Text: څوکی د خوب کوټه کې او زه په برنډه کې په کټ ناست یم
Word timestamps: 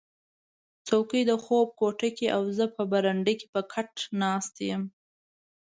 څوکی 0.87 1.21
د 1.29 1.31
خوب 1.43 1.67
کوټه 1.79 2.09
کې 2.17 2.27
او 2.35 2.41
زه 2.57 2.65
په 2.75 2.81
برنډه 2.91 3.33
کې 3.39 3.47
په 3.53 3.61
کټ 3.71 3.93
ناست 4.21 4.53
یم 4.69 4.83